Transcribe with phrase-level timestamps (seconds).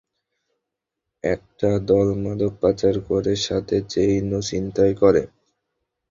[1.23, 5.21] একটা দল মাদক পাচার করে, সাথে চেইনও ছিনতাই করে?